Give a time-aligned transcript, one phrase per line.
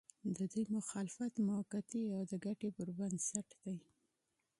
[0.35, 3.77] د دوی مخالفت موقعتي او د ګټې پر بنسټ دی.